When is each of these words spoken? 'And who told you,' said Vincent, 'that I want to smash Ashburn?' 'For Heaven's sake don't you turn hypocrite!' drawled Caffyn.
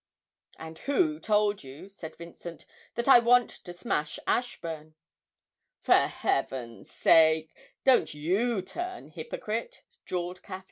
'And 0.57 0.79
who 0.89 1.19
told 1.19 1.63
you,' 1.63 1.87
said 1.87 2.15
Vincent, 2.15 2.65
'that 2.95 3.07
I 3.07 3.19
want 3.19 3.51
to 3.51 3.71
smash 3.71 4.17
Ashburn?' 4.25 4.95
'For 5.83 5.93
Heaven's 6.07 6.89
sake 6.89 7.53
don't 7.83 8.11
you 8.11 8.63
turn 8.63 9.09
hypocrite!' 9.09 9.83
drawled 10.05 10.41
Caffyn. 10.41 10.59